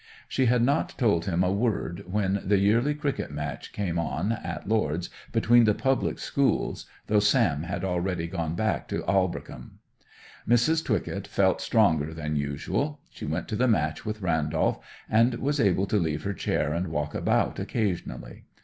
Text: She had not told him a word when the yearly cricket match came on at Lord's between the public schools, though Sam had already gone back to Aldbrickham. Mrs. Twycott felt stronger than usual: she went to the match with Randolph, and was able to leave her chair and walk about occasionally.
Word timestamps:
She 0.27 0.47
had 0.47 0.63
not 0.63 0.97
told 0.97 1.25
him 1.25 1.43
a 1.43 1.51
word 1.51 2.05
when 2.07 2.41
the 2.43 2.57
yearly 2.57 2.95
cricket 2.95 3.29
match 3.29 3.71
came 3.71 3.99
on 3.99 4.31
at 4.31 4.67
Lord's 4.67 5.11
between 5.31 5.65
the 5.65 5.75
public 5.75 6.17
schools, 6.17 6.87
though 7.05 7.19
Sam 7.19 7.61
had 7.61 7.83
already 7.85 8.25
gone 8.25 8.55
back 8.55 8.87
to 8.87 9.03
Aldbrickham. 9.03 9.77
Mrs. 10.49 10.83
Twycott 10.83 11.27
felt 11.27 11.61
stronger 11.61 12.15
than 12.15 12.35
usual: 12.35 12.99
she 13.11 13.25
went 13.27 13.47
to 13.49 13.55
the 13.55 13.67
match 13.67 14.03
with 14.03 14.23
Randolph, 14.23 14.83
and 15.07 15.35
was 15.35 15.59
able 15.59 15.85
to 15.85 15.97
leave 15.97 16.23
her 16.23 16.33
chair 16.33 16.73
and 16.73 16.87
walk 16.87 17.13
about 17.13 17.59
occasionally. 17.59 18.45